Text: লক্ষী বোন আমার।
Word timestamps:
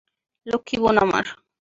লক্ষী 0.45 0.75
বোন 0.81 0.95
আমার। 0.97 1.25